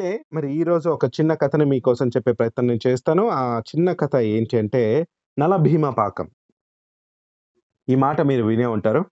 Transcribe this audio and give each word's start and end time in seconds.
అయితే 0.00 0.12
మరి 0.32 0.48
ఈరోజు 0.56 0.88
ఒక 0.88 1.06
చిన్న 1.16 1.32
కథని 1.34 1.64
మీకోసం 1.70 2.08
చెప్పే 2.08 2.32
ప్రయత్నం 2.32 2.66
నేను 2.66 2.82
చేస్తాను. 2.84 3.22
ఆ 3.34 3.42
చిన్న 3.68 3.88
కథ 3.94 4.14
ఏంటి 4.30 4.54
అంటే 4.58 4.82
'నలభీమ 5.36 5.84
పాకం'. 5.98 6.28
ఈ 7.88 7.96
మాట 7.96 8.20
మీరు 8.22 8.42
వినే 8.46 8.66
ఉంటారు. 8.74 9.02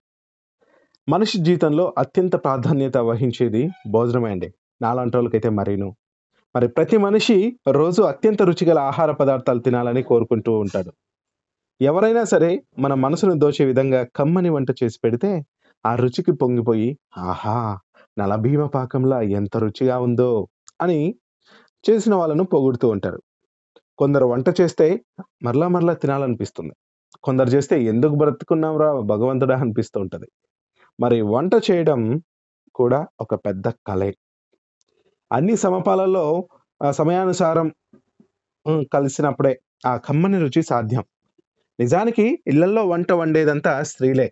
మనిషి 1.07 1.37
జీవితంలో 1.41 1.85
అత్యంత 1.97 2.35
ప్రాధాన్యత 2.43 2.97
వహించేది 3.09 3.61
భోజనమే 3.87 4.31
అండి. 4.31 4.49
నాలాంటోళ్ళకైతే 4.81 5.49
మరీను. 5.57 5.89
మరి 6.55 6.67
ప్రతి 6.69 6.97
మనిషి 6.99 7.37
రోజు 7.77 8.01
అత్యంత 8.03 8.41
రుచిగల 8.49 8.79
ఆహార 8.89 9.11
పదార్థాలు 9.13 9.61
తినాలని 9.61 10.03
కోరుకుంటూ 10.03 10.53
ఉంటాడు. 10.59 10.91
ఎవరైనా 11.81 12.23
సరే 12.25 12.51
మన 12.79 12.93
మనసును 13.03 13.35
దోచే 13.39 13.65
విధంగా 13.65 14.01
కమ్మని 14.17 14.49
వంట 14.49 14.71
చేసి 14.81 14.99
పెడితే 15.03 15.31
ఆ 15.85 15.93
రుచికి 15.95 16.33
పొంగిపోయి 16.41 16.89
ఆహా! 17.27 17.57
నలభీమ 18.17 18.63
పాకంలా 18.73 19.19
ఎంత 19.33 19.57
రుచిగా 19.57 19.97
ఉందో 19.99 20.31
అని 20.81 20.99
చేసిన 21.85 22.13
వాళ్ళను 22.15 22.43
పొగుడుతూ 22.43 22.87
ఉంటారు. 22.89 23.19
కొందరు 23.99 24.25
వంట 24.25 24.61
చేస్తే 24.61 24.87
మరలా 25.43 25.67
మరలా 25.67 25.93
తినాలనిపిస్తుంది. 25.93 26.73
కొందరు 27.23 27.49
చేస్తే 27.49 27.75
ఎందుకు 27.83 28.15
బ్రతుకున్నాంరా 28.15 28.89
భగవంతుడా 29.11 29.55
అనిపిస్తూ 29.59 29.97
ఉంటుంది 29.99 30.27
మరి 30.99 31.21
వంట 31.33 31.53
చేయడం 31.67 32.01
కూడా 32.75 33.07
ఒక 33.21 33.35
పెద్ద 33.45 33.67
కలే. 33.87 34.11
అన్ని 35.31 35.55
సమపాలలో 35.57 36.25
సమయానుసారం 36.91 37.67
కలిసినప్పుడే 38.93 39.53
ఆ 39.85 39.97
కమ్మని 39.97 40.39
రుచి 40.39 40.61
సాధ్యం. 40.63 41.03
నిజానికి 41.79 42.25
ఇళ్ళలో 42.47 42.81
వంట 42.87 43.11
వండేదంతా 43.11 43.83
స్త్రీలే. 43.83 44.27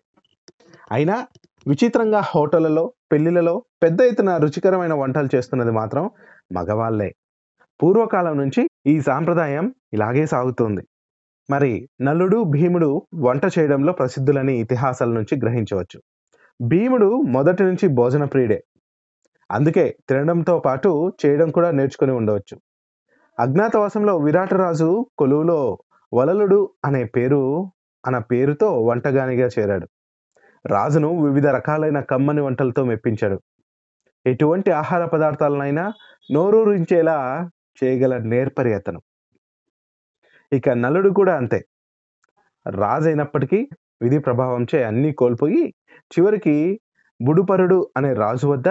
అయినా 0.91 1.15
విచిత్రంగా 1.67 2.19
హోటళ్ళలో, 2.25 2.93
పెళ్ళిళ్ళలో 3.11 3.65
పెద్ద 3.83 4.01
ఎత్తున 4.01 4.37
రుచికరమైన 4.37 4.93
వంటలు 4.93 5.29
చేస్తున్నది 5.35 5.71
మాత్రం 5.71 6.09
మగవాళ్ళే. 6.53 7.15
పూర్వకాలం 7.83 8.37
నుంచి 8.37 8.69
ఈ 8.87 9.01
సాంప్రదాయం 9.01 9.75
ఇలాగే 9.93 10.25
సాగుతోంది. 10.25 10.83
మరి 11.49 11.89
నలుడు, 12.01 12.43
భీముడు 12.43 13.07
వంట 13.13 13.41
చేయడంలో 13.59 13.93
ప్రసిద్ధులని 13.93 14.53
ఇతిహాసాల 14.59 15.09
నుంచి 15.09 15.35
గ్రహించవచ్చు. 15.39 15.99
భీముడు 16.61 17.21
మొదటి 17.27 17.63
నుంచి 17.63 17.87
భోజన 17.87 18.23
ప్రియుడే. 18.23 18.63
అందుకే 19.51 19.97
తినడంతో 20.09 20.59
పాటు 20.59 21.13
చేయడం 21.25 21.51
కూడా 21.51 21.71
నేర్చుకుని 21.71 22.11
ఉండవచ్చు. 22.11 22.55
అజ్ఞాతవాసంలో 23.39 24.17
విరాటరాజు 24.17 25.05
కొలువులో 25.17 25.77
వలలుడు 26.13 26.69
అనే 26.85 27.03
పేరు 27.03 27.71
అన 28.07 28.17
పేరుతో 28.17 28.81
వంటగానిగా 28.81 29.49
చేరాడు. 29.59 29.87
రాజును 30.67 31.23
వివిధ 31.23 31.47
రకాలైన 31.47 31.99
కమ్మని 31.99 32.41
వంటలతో 32.41 32.85
మెప్పించాడు. 32.85 33.41
ఎటువంటి 34.25 34.71
ఆహార 34.71 35.05
పదార్థాలనైనా 35.05 35.93
నోరూరించేలా 36.33 37.49
చేయగల 37.83 38.17
నేర్పరి 38.17 38.73
అతను. 38.73 39.01
ఇక 40.53 40.69
నలుడు 40.69 41.09
కూడా 41.09 41.37
అంతే. 41.37 41.65
రాజైనప్పటికీ 42.69 43.69
విధి 44.01 44.19
ప్రభావంచే 44.19 44.83
అన్నీ 44.83 45.11
కోల్పోయి 45.11 45.73
చివరికి 46.11 46.79
బుడుపరుడు 47.21 47.89
అనే 47.97 48.13
రాజు 48.13 48.47
వద్ద 48.47 48.69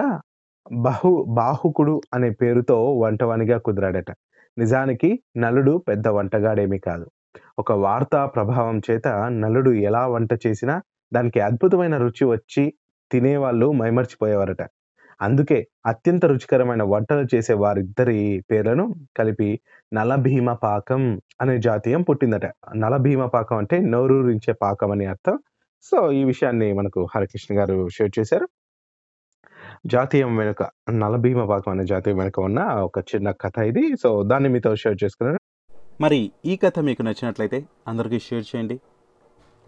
బహు 0.73 1.25
బాహుకుడు 1.29 2.01
అనే 2.15 2.31
పేరుతో 2.31 2.99
వంటవానిగా 2.99 3.59
కుదిరాడట. 3.59 4.11
నిజానికి 4.59 5.23
నలుడు 5.37 5.85
పెద్ద 5.89 6.09
వంటగాడేమీ 6.09 6.79
కాదు. 6.79 7.11
ఒక 7.59 7.73
వార్తా 7.73 8.27
ప్రభావం 8.27 8.83
చేత 8.91 9.09
నలుడు 9.09 9.71
ఎలా 9.71 10.07
వంట 10.07 10.29
చేసినా 10.47 10.83
దానికి 11.13 11.41
అద్భుతమైన 11.41 11.97
రుచి 11.97 12.25
వచ్చి 12.25 12.75
తినేవాళ్ళు 13.13 13.73
మైమర్చిపోయేవారట. 13.73 14.63
అందుకే 15.23 15.69
అత్యంత 15.87 16.27
రుచికరమైన 16.27 16.83
వంటలు 16.83 17.27
చేసే 17.35 17.55
వారిద్దరి 17.55 18.45
పేర్లను 18.51 18.95
కలిపి 19.17 19.61
నలభీమ 19.93 20.53
పాకం 20.53 21.21
అనే 21.41 21.59
జాతీయం 21.59 22.03
పుట్టిందట. 22.03 22.53
నలభీమ 22.77 23.27
పాకం 23.27 23.57
అంటే 23.57 23.81
నోరూరించే 23.81 24.53
పాకం 24.53 24.91
అని 24.91 25.07
అర్థం. 25.07 25.39
సో, 25.83 26.13
ఈ 26.13 26.25
విషయాన్ని 26.25 26.73
మనకు 26.73 27.09
హరికృష్ణ 27.15 27.59
గారు 27.59 27.89
షేర్ 27.89 28.11
చేశారు. 28.19 28.49
జాతీయం 29.87 30.37
వెనుక 30.37 30.71
నలభీమ 30.91 31.45
పాకం 31.45 31.73
అనే 31.73 31.85
జాతీయం 31.85 32.17
వెనుక 32.17 32.41
ఉన్న 32.41 32.61
ఒక 32.61 32.99
చిన్న 32.99 33.31
కథ 33.31 33.59
ఇది. 33.59 33.97
సో, 34.03 34.23
దాన్ని 34.23 34.49
మీతో 34.49 34.77
షేర్ 34.77 35.05
చేసుకున్నాను. 35.05 35.39
మరి 36.01 36.33
ఈ 36.45 36.57
కథ 36.57 36.79
మీకు 36.79 37.03
నచ్చినట్లయితే 37.03 37.65
అందరికీ 37.89 38.19
షేర్ 38.19 38.45
చేయండి. 38.57 38.81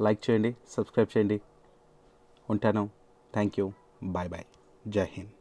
లైక్ 0.00 0.30
చేయండి. 0.30 0.56
సబ్స్క్రైబ్ 0.68 1.16
చేయండి. 1.16 1.40
ఉంటాను. 2.50 2.90
Thank 3.32 3.60
you. 3.60 3.72
Bye 4.02 4.28
bye. 4.28 4.44
జై 4.86 5.04
హింద్. 5.04 5.37